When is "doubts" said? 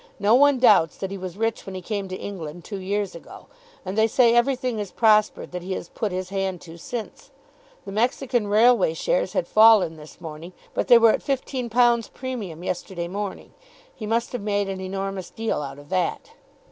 0.57-0.97